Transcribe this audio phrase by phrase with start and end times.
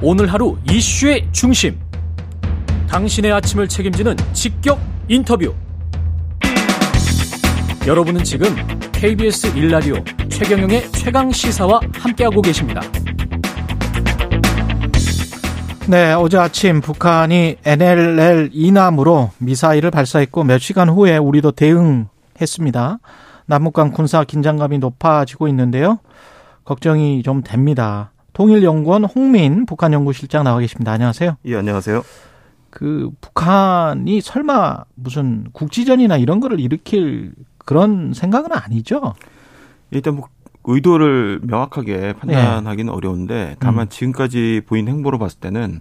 [0.00, 1.76] 오늘 하루 이슈의 중심.
[2.88, 5.52] 당신의 아침을 책임지는 직격 인터뷰.
[7.84, 8.54] 여러분은 지금
[8.92, 9.96] KBS 일라디오
[10.28, 12.80] 최경영의 최강 시사와 함께하고 계십니다.
[15.88, 22.98] 네, 어제 아침 북한이 NLL 이남으로 미사일을 발사했고 몇 시간 후에 우리도 대응했습니다.
[23.46, 25.98] 남북 간 군사 긴장감이 높아지고 있는데요.
[26.64, 28.12] 걱정이 좀 됩니다.
[28.32, 30.92] 통일연구원 홍민 북한 연구실장 나와 계십니다.
[30.92, 31.36] 안녕하세요.
[31.44, 32.02] 예, 안녕하세요.
[32.70, 39.14] 그 북한이 설마 무슨 국지전이나 이런 거를 일으킬 그런 생각은 아니죠?
[39.90, 40.28] 일단 뭐
[40.64, 42.96] 의도를 명확하게 판단하기는 네.
[42.96, 43.88] 어려운데 다만 음.
[43.88, 45.80] 지금까지 보인 행보로 봤을 때는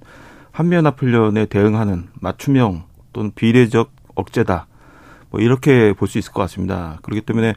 [0.52, 4.67] 한미연합훈련에 대응하는 맞춤형 또는 비례적 억제다.
[5.30, 7.00] 뭐 이렇게 볼 수 있을 것 같습니다.
[7.02, 7.54] 그렇기 때문에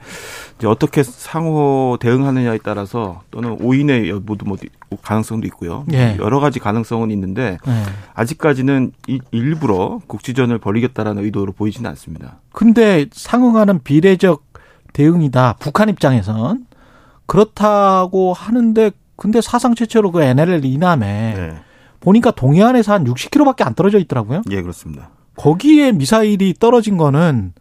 [0.59, 4.57] 이제 어떻게 상호 대응하느냐에 따라서 또는 오인의 여부도 뭐
[5.03, 5.85] 가능성도 있고요.
[5.87, 6.17] 네.
[6.19, 7.83] 여러 가지 가능성은 있는데 네.
[8.15, 8.93] 아직까지는
[9.31, 12.41] 일부러 국지전을 벌이겠다라는 의도로 보이지는 않습니다.
[12.53, 14.43] 근데 상응하는 비례적
[14.93, 15.57] 대응이다.
[15.61, 16.67] 북한 입장에선
[17.27, 21.55] 그렇다고 하는데 근데 사상 최초로 그 NLL 이남에 네.
[22.01, 24.43] 보니까 동해안에서 한 60km밖에 안 떨어져 있더라고요.
[24.51, 25.11] 예, 그렇습니다.
[25.37, 27.60] 거기에 미사일이 떨어진 거는 막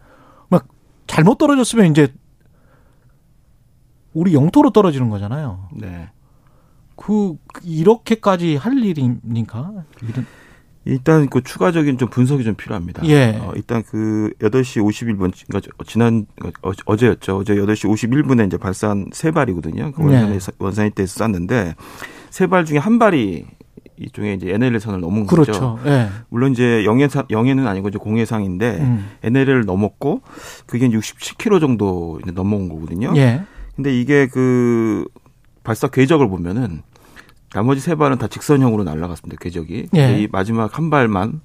[1.09, 2.13] 잘못 떨어졌으면 이제
[4.13, 5.67] 우리 영토로 떨어지는 거잖아요.
[5.73, 6.09] 네.
[6.95, 9.83] 그 이렇게까지 할 일입니까?
[10.07, 10.25] 이런
[10.85, 13.05] 일단 그 추가적인 좀 분석이 좀 필요합니다.
[13.05, 13.37] 예.
[13.41, 16.25] 어, 일단 그 8시 51분, 그러니까 지난,
[16.63, 17.37] 어, 어제였죠.
[17.37, 19.91] 어제 8시 51분에 이제 발사한 세 발이거든요.
[19.91, 20.39] 그 원산에, 예.
[20.57, 21.75] 원산이 때에서 쐈는데
[22.31, 23.45] 세 발 중에 한 발이
[23.99, 25.51] 이쪽에 이제 NLL 선을 넘은 그렇죠.
[25.51, 25.79] 거죠.
[25.85, 26.09] 예.
[26.29, 29.09] 물론 이제 영해상, 영해는 아니고 이제 공해상인데 음.
[29.23, 30.21] NLL을 넘었고
[30.65, 33.13] 그게 67km 정도 넘어온 거거든요.
[33.17, 33.43] 예.
[33.75, 35.05] 근데 이게 그
[35.63, 36.81] 발사 궤적을 보면은
[37.51, 39.37] 나머지 세 발은 다 직선형으로 날아갔습니다.
[39.41, 39.87] 궤적이.
[39.95, 40.21] 예.
[40.21, 41.41] 이 마지막 한 발만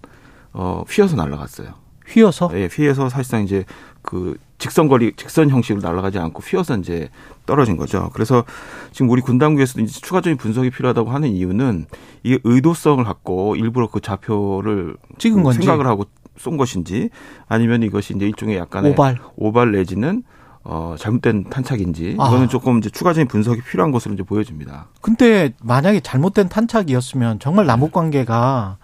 [0.53, 1.75] 어 휘어서 날아갔어요.
[2.07, 2.51] 휘어서?
[2.55, 3.65] 예, 휘어서 사실상 이제
[4.03, 7.11] 그 직선 거리 직선 형식으로 날아가지 않고 휘어서 이제
[7.45, 8.09] 떨어진 거죠.
[8.15, 8.45] 그래서
[8.93, 11.85] 지금 우리 군 당국에서도 이제 추가적인 분석이 필요하다고 하는 이유는
[12.23, 16.07] 이게 의도성을 갖고 일부러 그 좌표를 찍은 건지 생각을 하고
[16.39, 17.11] 쏜 것인지
[17.47, 20.23] 아니면 이것이 이제 일종의 약간의 오발 오발 내지는
[20.63, 22.29] 어, 잘못된 탄착인지 아.
[22.29, 22.49] 이거는 아.
[22.49, 24.87] 조금 이제 추가적인 분석이 필요한 것으로 이제 보여집니다.
[25.03, 28.79] 근데 만약에 잘못된 탄착이었으면 정말 남북 관계가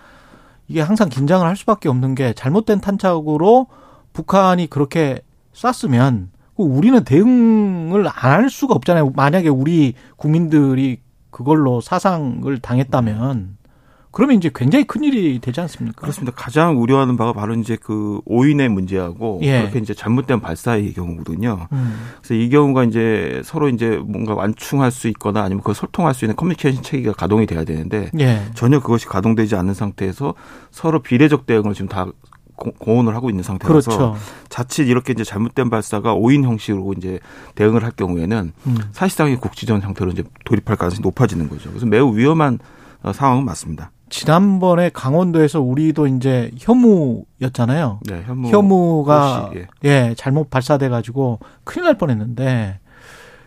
[0.68, 3.68] 이게 항상 긴장을 할 수밖에 없는 게 잘못된 탄착으로
[4.12, 5.22] 북한이 그렇게
[5.60, 9.12] 쐈으면 우리는 대응을 안 할 수가 없잖아요.
[9.16, 11.00] 만약에 우리 국민들이
[11.30, 13.58] 그걸로 사상을 당했다면
[14.12, 16.00] 그러면 이제 굉장히 큰 일이 되지 않습니까?
[16.00, 16.32] 그렇습니다.
[16.36, 19.60] 가장 우려하는 바가 바로 이제 그 오인의 문제하고 예.
[19.60, 21.68] 그렇게 이제 잘못된 발사의 경우거든요.
[21.70, 21.94] 음.
[22.20, 26.34] 그래서 이 경우가 이제 서로 이제 뭔가 완충할 수 있거나 아니면 그걸 소통할 수 있는
[26.34, 28.42] 커뮤니케이션 체계가 가동이 돼야 되는데 예.
[28.54, 30.34] 전혀 그것이 가동되지 않는 상태에서
[30.72, 32.06] 서로 비례적 대응을 지금 다
[32.60, 34.16] 공헌을 하고 있는 상태라서 그렇죠.
[34.48, 37.18] 자칫 이렇게 이제 잘못된 발사가 오인 형식으로 이제
[37.54, 38.76] 대응을 할 경우에는 음.
[38.92, 41.70] 사실상의 국지전 형태로 이제 돌입할 가능성이 높아지는 거죠.
[41.70, 42.58] 그래서 매우 위험한
[43.02, 43.90] 어, 상황은 맞습니다.
[44.10, 48.00] 지난번에 강원도에서 우리도 이제 혐우였잖아요.
[48.06, 49.04] 네, 혐우.
[49.04, 49.66] 가 예.
[49.84, 52.80] 예, 잘못 발사돼 가지고 큰일 날 뻔했는데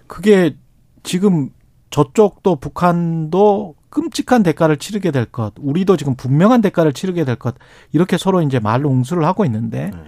[0.08, 0.56] 그게
[1.04, 1.50] 지금
[1.90, 7.54] 저쪽도 북한도 끔찍한 대가를 치르게 될 것, 우리도 지금 분명한 대가를 치르게 될 것,
[7.92, 10.00] 이렇게 서로 이제 말로 웅수를 하고 있는데, 네.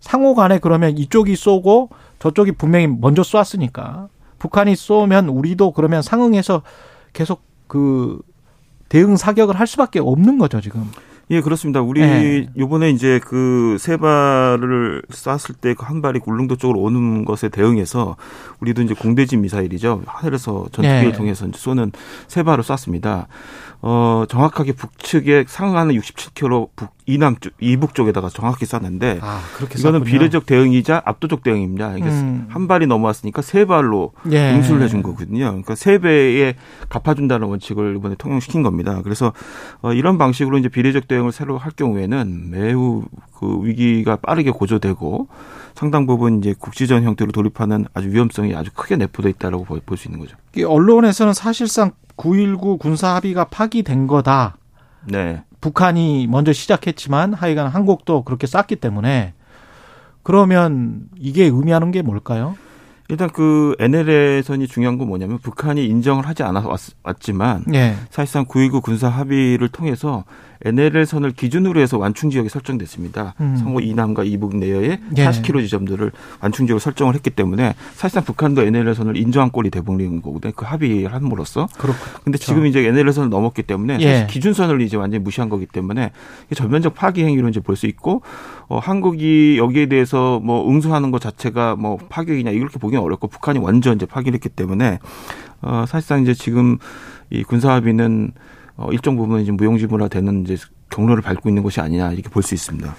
[0.00, 1.88] 상호 간에 그러면 이쪽이 쏘고
[2.18, 6.62] 저쪽이 분명히 먼저 쐈으니까, 북한이 쏘면 우리도 그러면 상응해서
[7.14, 8.20] 계속 그
[8.90, 10.90] 대응 사격을 할 수밖에 없는 거죠, 지금.
[11.30, 11.80] 예, 그렇습니다.
[11.80, 12.48] 우리 네.
[12.58, 18.16] 요번에 이제 그 세 발을 쐈을 때 그 한 발이 울릉도 쪽으로 오는 것에 대응해서
[18.60, 20.02] 우리도 이제 공대지 미사일이죠.
[20.06, 21.12] 하늘에서 전투기를 네.
[21.12, 21.92] 통해서 쏘는
[22.28, 23.28] 세 발을 쐈습니다.
[23.84, 30.04] 어, 정확하게 북측에 상응하는 67km 북 이남 쪽 이북 쪽에다가 정확히 쐈는데 아, 이거는 쐈군요.
[30.04, 31.96] 비례적 대응이자 압도적 대응입니다.
[31.96, 32.46] 이게 음.
[32.48, 34.54] 한 발이 넘어왔으니까 세 발로 예.
[34.54, 35.46] 응수를 해준 거거든요.
[35.46, 36.54] 그러니까 세 배에
[36.90, 39.00] 갚아준다는 원칙을 이번에 통용시킨 겁니다.
[39.02, 39.32] 그래서
[39.80, 43.04] 어, 이런 방식으로 이제 비례적 대응을 새로 할 경우에는 매우
[43.38, 45.28] 그 위기가 빠르게 고조되고
[45.74, 50.20] 상당 부분 이제 국지전 형태로 돌입하는 아주 위험성이 아주 크게 내포돼 있다라고 볼 수 있는
[50.20, 50.36] 거죠.
[50.66, 54.56] 언론에서는 사실상 9.19 군사 합의가 파기된 거다.
[55.06, 55.42] 네.
[55.60, 59.34] 북한이 먼저 시작했지만 하여간 한국도 그렇게 쌌기 때문에
[60.22, 62.56] 그러면 이게 의미하는 게 뭘까요?
[63.08, 66.80] 일단 그 NLL선이 중요한 건 뭐냐면 북한이 인정을 하지 않아 왔,
[67.20, 67.94] 지만 네.
[68.10, 70.24] 사실상 9.19 군사 합의를 통해서
[70.64, 73.34] NLL선을 기준으로 해서 완충 지역이 설정됐습니다.
[73.40, 73.56] 음.
[73.56, 75.26] 성호 이남과 이북 내에 예.
[75.26, 80.52] 40km 지점들을 완충 지역을 설정을 했기 때문에 사실상 북한도 NLL선을 인정한 꼴이 돼버리는 거거든요.
[80.54, 81.66] 그 합의를 함으로써.
[82.22, 84.26] 그런데 지금 이제 NLL선을 넘었기 때문에 예.
[84.30, 86.12] 기준선을 이제 완전히 무시한 거기 때문에
[86.54, 88.20] 전면적 파기 행위로 이제 볼 수 있고
[88.68, 93.96] 어, 한국이 여기에 대해서 뭐 응수하는 것 자체가 뭐 파격이냐 이렇게 보기는 어렵고 북한이 완전
[93.96, 94.98] 이제 파기를 했기 때문에
[95.62, 96.76] 어, 사실상 이제 지금
[97.30, 98.32] 이 군사합의는
[98.76, 100.56] 어, 일정 부분 이제 무용지물화 되는 이제
[100.90, 102.94] 경로를 밟고 있는 것이 아니냐 이렇게 볼 수 있습니다.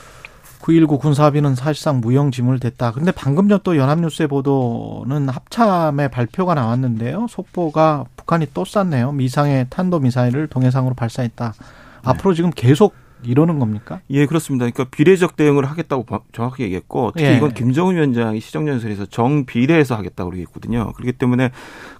[0.61, 2.91] 9.19 군사합의는 사실상 무용지물 됐다.
[2.91, 7.27] 그런데 방금 전 또 연합뉴스의 보도는 합참의 발표가 나왔는데요.
[7.29, 9.11] 속보가 북한이 또 쐈네요.
[9.11, 11.53] 미상의 탄도미사일을 동해상으로 발사했다.
[11.57, 11.65] 네.
[12.03, 12.95] 앞으로 지금 계속
[13.25, 13.99] 이러는 겁니까?
[14.09, 14.65] 예, 그렇습니다.
[14.69, 17.35] 그러니까 비례적 대응을 하겠다고 정확히 얘기했고 특히 예.
[17.37, 20.91] 이건 김정은 위원장이 시정연설에서 정비례해서 하겠다고 얘기했거든요.
[20.93, 21.51] 그렇기 때문에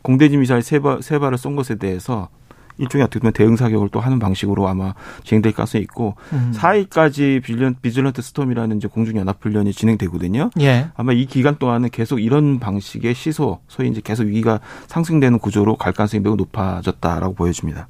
[0.02, 2.30] 공대지 미사일 세, 발, 세 발을 쏜 것에 대해서
[2.78, 4.94] 일종의 어떻게 보면 대응 사격을 또 하는 방식으로 아마
[5.24, 6.52] 진행될 가능성이 있고 음.
[6.56, 10.50] 4일까지 Vigilant, Vigilant Storm이라는 이제 공중 연합 훈련이 진행되거든요.
[10.62, 10.90] 예.
[10.96, 15.94] 아마 이 기간 동안은 계속 이런 방식의 시소, 소위 이제 계속 위기가 상승되는 구조로 갈
[15.94, 17.88] 가능성이 매우 높아졌다라고 보여집니다.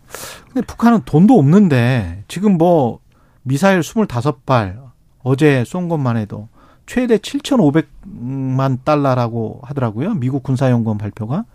[0.51, 2.99] 근데 북한은 돈도 없는데 지금 뭐
[3.43, 4.81] 미사일 25발
[5.23, 6.49] 어제 쏜 것만 해도
[6.85, 10.15] 최대 7,500만 달러라고 하더라고요.
[10.15, 11.45] 미국 군사연구원 발표가.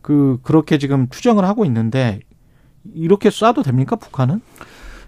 [0.00, 2.20] 그 그렇게 지금 추정을 하고 있는데
[2.94, 4.40] 이렇게 쏴도 됩니까 북한은?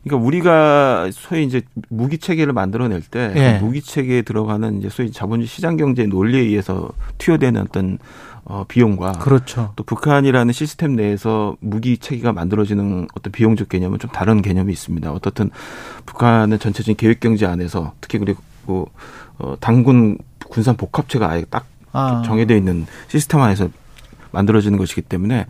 [0.04, 3.58] 그러니까 우리가 소위 이제 무기 체계를 만들어낼 때 예.
[3.58, 7.98] 무기 체계에 들어가는 이제 소위 자본주의 시장 경제 논리에 의해서 투여되는 어떤
[8.44, 9.72] 어 비용과 그렇죠.
[9.76, 15.12] 또 북한이라는 시스템 내에서 무기 체계가 만들어지는 어떤 비용적 개념은 좀 다른 개념이 있습니다.
[15.12, 15.50] 어떻든
[16.06, 18.88] 북한은 전체적인 계획 경제 안에서 특히 그리고
[19.38, 20.16] 어 당군
[20.48, 22.22] 군산 복합체가 아예 딱 아.
[22.24, 23.68] 정해져 있는 시스템 안에서
[24.32, 25.46] 만들어지는 것이기 때문에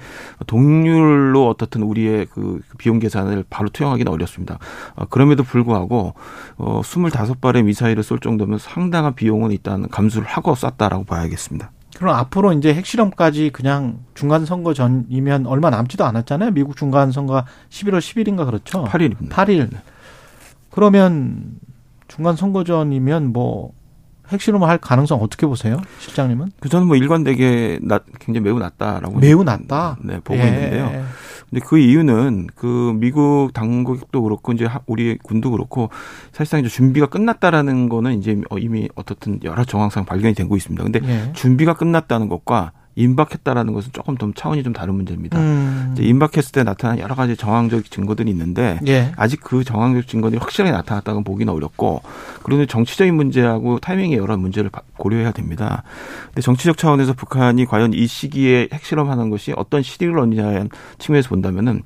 [0.46, 4.58] 동률로 어떻든 우리의 그 비용 계산을 바로 투영하기는 어렵습니다.
[4.94, 6.14] 어, 그럼에도 불구하고
[6.56, 11.70] 어 25발의 미사일을 쏠 정도면 상당한 비용은 일단 감수를 하고 쐈다라고 봐야겠습니다.
[11.96, 16.52] 그럼 앞으로 이제 핵실험까지 그냥 중간 선거 전이면 얼마 남지도 않았잖아요.
[16.52, 18.84] 미국 중간 선거가 11월 10일인가 그렇죠?
[18.84, 19.28] 8일입니다.
[19.28, 19.70] 8일.
[20.70, 21.58] 그러면
[22.08, 23.72] 중간 선거 전이면 뭐
[24.30, 26.52] 핵실험을 할 가능성 어떻게 보세요, 실장님은?
[26.60, 29.96] 그 저는 뭐 일관되게 낮, 굉장히 매우 낮다라고 매우 낮다.
[30.02, 30.46] 네 보고 예.
[30.46, 31.04] 있는데요.
[31.50, 35.90] 근데 그 이유는 그 미국 당국도 그렇고 이제 우리 군도 그렇고
[36.32, 40.82] 사실상 이제 준비가 끝났다라는 거는 이제 어, 이미 어떻든 여러 정황상 발견이 되고 있습니다.
[40.84, 41.32] 근데 예.
[41.32, 45.38] 준비가 끝났다는 것과 임박했다라는 것은 조금 더 차원이 좀 다른 문제입니다.
[45.38, 45.90] 음.
[45.94, 49.12] 이제 임박했을 때 나타난 여러 가지 정황적 증거들이 있는데 예.
[49.16, 52.02] 아직 그 정황적 증거들이 확실하게 나타났다고 보기는 어렵고
[52.42, 55.82] 그리고 정치적인 문제하고 타이밍의 여러 문제를 고려해야 됩니다.
[56.26, 61.82] 근데 정치적 차원에서 북한이 과연 이 시기에 핵실험하는 것이 어떤 시기를 얻느냐는 측면에서 본다면은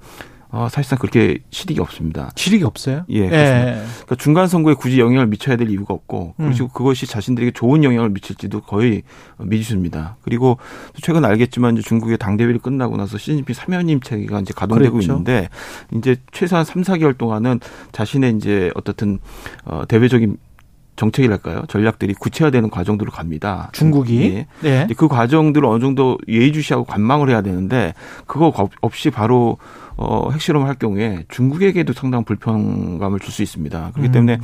[0.55, 2.31] 어, 사실상 그렇게 실익이 없습니다.
[2.37, 3.05] 실익이 없어요?
[3.11, 3.25] 예.
[3.25, 3.83] 예.
[3.87, 6.69] 그러니까 중간 선거에 굳이 영향을 미쳐야 될 이유가 없고 그리고 음.
[6.73, 9.03] 그것이 자신들에게 좋은 영향을 미칠지도 거의
[9.39, 10.17] 미지수입니다.
[10.23, 10.59] 그리고
[11.03, 15.13] 최근 알겠지만 이제 중국의 당 대회를 끝나고 나서 시진핑 사면임 체계가 이제 가동되고 그렇죠.
[15.13, 15.49] 있는데
[15.93, 17.59] 이제 최소한 3, 4개월 동안은
[17.91, 19.19] 자신의 이제 어떻든
[19.65, 20.37] 어 대외적인
[20.97, 21.65] 정책이랄까요?
[21.69, 23.71] 전략들이 구체화되는 과정들을 갑니다.
[23.73, 24.23] 중국이.
[24.23, 24.47] 예.
[24.61, 24.87] 네.
[24.97, 27.95] 그 과정들을 어느 정도 예의주시하고 관망을 해야 되는데
[28.27, 29.59] 그거 없이 바로
[29.97, 33.91] 어, 핵실험을 할 경우에 중국에게도 상당한 불편감을 줄 수 있습니다.
[33.93, 34.13] 그렇기 음.
[34.13, 34.39] 때문에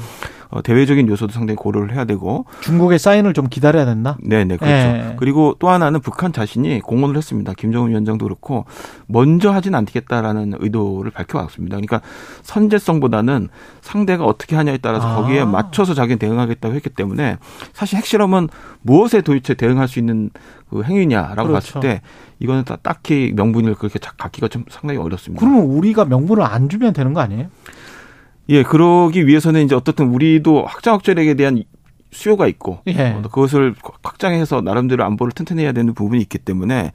[0.50, 4.16] 어, 대외적인 요소도 상당히 고려를 해야 되고 중국의 사인을 좀 기다려야 된다.
[4.20, 4.74] 네, 네, 그렇죠.
[4.74, 5.14] 예.
[5.16, 7.52] 그리고 또 하나는 북한 자신이 공언을 했습니다.
[7.56, 8.64] 김정은 위원장도 그렇고
[9.06, 11.76] 먼저 하진 않겠다라는 의도를 밝혀왔습니다.
[11.76, 12.00] 그러니까
[12.42, 13.48] 선제성보다는
[13.80, 15.16] 상대가 어떻게 하냐에 따라서 아.
[15.16, 17.36] 거기에 맞춰서 자기는 대응하겠다고 했기 때문에
[17.72, 18.48] 사실 핵실험은
[18.82, 20.30] 무엇에 도대체 대응할 수 있는
[20.68, 21.74] 그 행위냐라고 그렇죠.
[21.74, 22.00] 봤을 때
[22.38, 25.40] 이거는 딱히 명분을 그렇게 갖기가 좀 상당히 어렵습니다.
[25.44, 27.48] 그러면 우리가 명분을 안 주면 되는 거 아니에요?
[28.50, 31.62] 예, 그러기 위해서는 이제 어떻든 우리도 확장학절액에 대한
[32.12, 33.12] 수요가 있고 예.
[33.12, 36.92] 어, 그것을 확장해서 나름대로 안보를 튼튼해야 되는 부분이 있기 때문에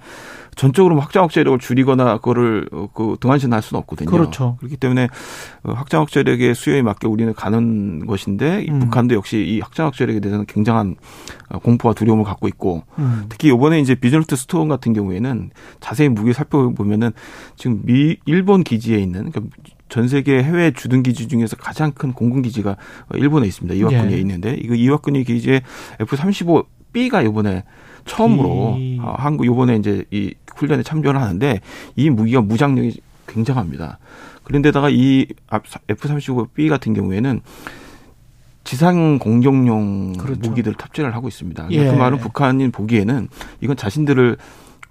[0.56, 4.10] 전적으로 확장 억제력을 줄이거나 그거를 어, 그 등한시할 수는 없거든요.
[4.10, 4.56] 그렇죠.
[4.60, 5.08] 그렇기 때문에
[5.64, 8.80] 어, 확장 억제력의 수요에 맞게 우리는 가는 것인데 음.
[8.80, 10.96] 북한도 역시 이 확장 억제력에 대해서는 굉장한
[11.64, 13.26] 공포와 두려움을 갖고 있고 음.
[13.30, 17.12] 특히 이번에 이제 비즈니스 스톤 같은 경우에는 자세히 무게 살펴보면은
[17.56, 19.56] 지금 미 일본 기지에 있는 그러니까
[19.96, 22.76] 전 세계 해외 주둔 기지 중에서 가장 큰 공군 기지가
[23.14, 23.76] 일본에 있습니다.
[23.76, 24.20] 이와쿠니에 예.
[24.20, 25.62] 있는데 이거 이와쿠니 기지에
[26.02, 27.64] F-35B가 이번에
[28.04, 29.00] 처음으로 이...
[29.02, 31.62] 아, 한국 이번에 이제 이 훈련에 참여를 하는데
[31.96, 34.00] 이 무기가 무장력이 굉장합니다.
[34.44, 35.28] 그런데다가 이
[35.88, 37.40] F-35B 같은 경우에는
[38.66, 40.42] 지상 공격용 그렇죠.
[40.42, 41.68] 무기들을 탑재를 하고 있습니다.
[41.72, 41.90] 예.
[41.90, 43.30] 그 말은 북한인 보기에는
[43.62, 44.36] 이건 자신들을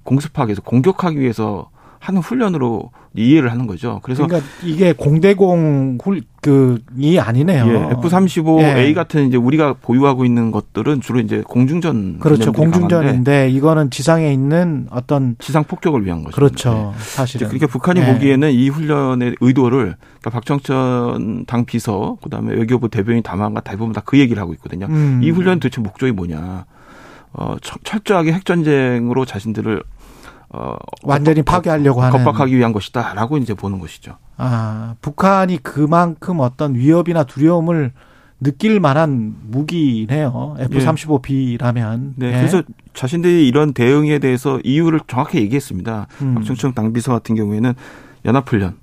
[0.03, 1.69] 공습하기 위해서 공격하기 위해서
[2.05, 4.01] 하는 훈련으로 이해를 하는 거죠.
[4.03, 7.67] 그래서 그러니까 이게 공대공 훌그이 아니네요.
[7.67, 8.93] 예, F-35A 예.
[8.93, 12.53] 같은 이제 우리가 보유하고 있는 것들은 주로 이제 공중전 그렇죠.
[12.53, 16.35] 공중전인데 이거는 지상에 있는 어떤 지상 폭격을 위한 거죠.
[16.37, 16.93] 그렇죠.
[16.95, 17.03] 네.
[17.05, 18.13] 사실은 그러니까 북한이 예.
[18.13, 24.19] 보기에는 이 훈련의 의도를 그러니까 박정천 당 비서 그다음에 외교부 대변인 담화가 대부분 다 그
[24.19, 24.85] 얘기를 하고 있거든요.
[24.91, 25.21] 음.
[25.25, 26.67] 이 훈련 도대체 목적이 뭐냐?
[27.33, 29.83] 어, 철저하게 핵전쟁으로 자신들을
[30.57, 34.17] 어, 완전히 파괴하려고 하는 겁박하기 위한 것이다라고 이제 보는 것이죠.
[34.37, 37.93] 아, 북한이 그만큼 어떤 위협이나 두려움을
[38.41, 40.55] 느낄 만한 무기네요.
[40.61, 42.13] F-35B라면.
[42.17, 42.31] 네.
[42.31, 42.39] 네.
[42.39, 46.07] 그래서 자신들이 이런 대응에 대해서 이유를 정확히 얘기했습니다.
[46.23, 46.35] 음.
[46.35, 47.75] 박정청 당비서 같은 경우에는
[48.25, 48.77] 연합훈련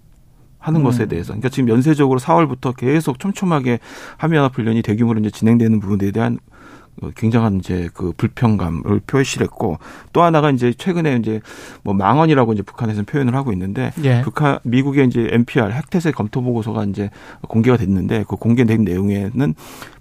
[0.60, 0.84] 하는 음.
[0.84, 1.28] 것에 대해서.
[1.28, 3.80] 그러니까 지금 연쇄적으로 4월부터 계속 촘촘하게
[4.18, 6.51] 한미연합훈련이 대규모로 이제 진행되는 부분에 대한 어,
[7.16, 9.78] 굉장한 이제 그 불평감을 표시를 했고
[10.14, 11.42] 또 하나가 이제 최근에 이제
[11.84, 14.22] 뭐 망언이라고 이제 북한에서는 표현을 하고 있는데 예.
[14.22, 17.10] 북한 미국의 이제 NPR 핵태세 검토 보고서가 이제
[17.48, 19.56] 공개가 됐는데 그 공개된 내용에는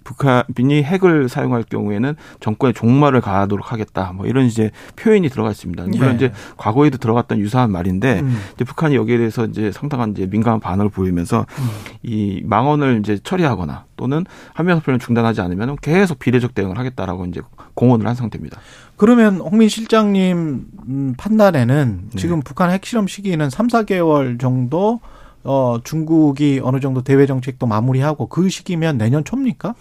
[0.05, 4.13] 북한이 핵을 사용할 경우에는 정권의 종말을 가하도록 하겠다.
[4.15, 5.85] 뭐 이런 이제 표현이 들어가 있습니다.
[5.85, 6.15] 물론 네.
[6.17, 8.41] 이제 과거에도 들어갔던 유사한 말인데 음.
[8.55, 11.69] 이제 북한이 여기에 대해서 이제 상당한 이제 민감한 반응을 보이면서 음.
[12.03, 17.43] 이 망언을 이제 처리하거나 또는 한미연합훈련 중단하지 않으면 계속 비례적 대응을 하겠다라고 이제
[17.75, 18.59] 공언을 한 상태입니다.
[18.97, 22.19] 그러면 홍민 실장님 음, 판단에는 네.
[22.19, 25.01] 지금 북한 핵실험 시기는 3, 4개월 정도
[25.45, 29.75] 어, 중국이 어느 정도 대외 정책도 마무리하고 그 시기면 내년 초입니까?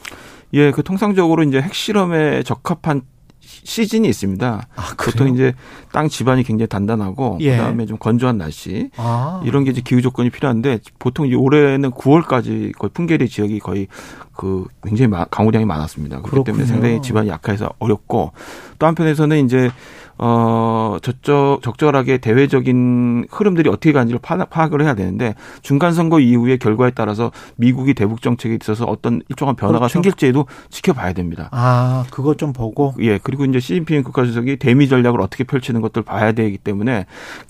[0.53, 3.01] 예, 그 통상적으로 이제 핵실험에 적합한
[3.41, 4.67] 시즌이 있습니다.
[4.75, 5.53] 아, 보통 이제
[5.91, 7.57] 땅 지반이 굉장히 단단하고 예.
[7.57, 9.41] 그다음에 좀 건조한 날씨 아.
[9.43, 13.87] 이런 게 이제 기후 조건이 필요한데 보통 이제 올해는 9월까지 거의 풍계리 지역이 거의
[14.35, 16.17] 그 굉장히 강우량이 많았습니다.
[16.17, 16.45] 그렇기 그렇군요.
[16.45, 18.31] 때문에 상당히 지반이 약해서 어렵고
[18.77, 19.71] 또 한편에서는 이제
[20.21, 27.31] 어, 저쪽, 적절하게 대외적인 흐름들이 어떻게 가는지를 파악을 해야 되는데 중간 선거 이후의 결과에 따라서
[27.55, 29.93] 미국이 대북 정책에 있어서 어떤 일정한 변화가 그렇죠.
[29.93, 31.47] 생길지에도 지켜봐야 됩니다.
[31.53, 32.93] 아, 그것 좀 보고.
[32.99, 37.05] 예, 그리고 이제 시진핑 국가주석이 대미 전략을 어떻게 펼치는 것들 봐야 되기 때문에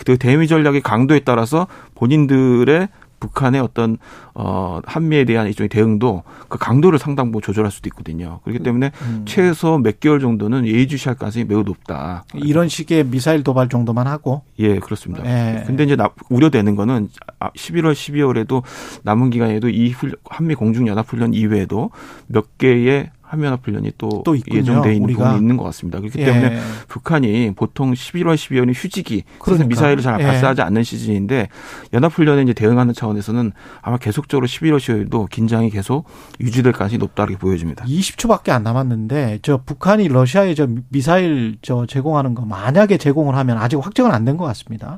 [0.06, 2.88] 그 대미 전략의 강도에 따라서 본인들의
[3.20, 3.98] 북한의 어떤
[4.34, 8.40] 어 한미에 대한 일종의 대응도 그 강도를 상당 부분 조절할 수도 있거든요.
[8.44, 9.26] 그렇기 때문에 음.
[9.26, 12.24] 최소 몇 개월 정도는 예의주시할 가능성이 매우 높다.
[12.34, 15.26] 이런 식의 미사일 도발 정도만 하고 예 그렇습니다.
[15.26, 15.64] 예.
[15.66, 17.10] 근데 이제 나, 우려되는 거는
[17.40, 18.64] 11월 12월에도
[19.04, 19.94] 남은 기간에도 이
[20.30, 21.92] 한미 공중 연합 훈련 이외에도
[22.28, 25.24] 몇 개의 한미연합 훈련이 또, 또 예정돼 있는 우리가.
[25.26, 26.00] 부분이 있는 것 같습니다.
[26.00, 26.26] 그렇기 예.
[26.26, 29.68] 때문에 북한이 보통 11월, 12월이 휴지기, 그러니까.
[29.68, 30.24] 미사일을 잘 예.
[30.26, 31.48] 발사하지 않는 시즌인데
[31.94, 33.52] 연합 훈련에 이제 대응하는 차원에서는
[33.84, 36.06] 아마 계속적으로 11월, 12월도 긴장이 계속
[36.40, 37.86] 유지될 가능성이 높다고 보여집니다.
[37.86, 43.76] 20초밖에 안 남았는데 저 북한이 러시아에 저 미사일 저 제공하는 거 만약에 제공을 하면 아직
[43.78, 44.98] 확정은 안 된 것 같습니다.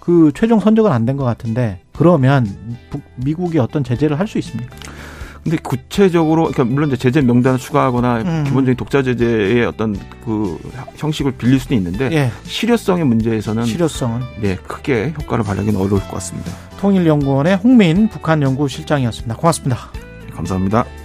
[0.00, 2.46] 그 최종 선적은 안 된 것 같은데 그러면
[2.90, 4.74] 북, 미국이 어떤 제재를 할 수 있습니까?
[5.42, 8.44] 근데 구체적으로 그러니까 물론 이제 제재 명단을 추가하거나 음.
[8.44, 10.58] 기본적인 독자 제재의 어떤 그
[10.96, 12.30] 형식을 빌릴 수는 있는데 예.
[12.44, 16.52] 실효성의 문제에서는 실효성은 네 크게 효과를 발휘하기는 어려울 것 같습니다.
[16.80, 19.36] 통일연구원의 홍민 북한 연구실장이었습니다.
[19.36, 19.90] 고맙습니다.
[20.34, 20.99] 감사합니다.